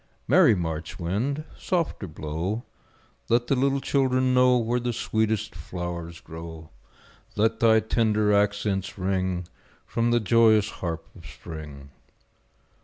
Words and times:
Merry 0.27 0.55
March 0.55 0.97
wind, 0.97 1.43
softer 1.55 2.07
blow, 2.07 2.63
Let 3.29 3.45
the 3.45 3.55
little 3.55 3.79
children 3.79 4.33
know 4.33 4.57
Where 4.57 4.79
the 4.79 4.93
sweetest 4.93 5.53
flowers 5.53 6.19
grow; 6.21 6.71
Let 7.35 7.59
thy 7.59 7.81
tender 7.81 8.33
accents 8.33 8.97
ring 8.97 9.47
From 9.85 10.09
the 10.09 10.19
joyous 10.19 10.71
harp 10.81 11.07
of 11.15 11.27
Spring. 11.27 11.91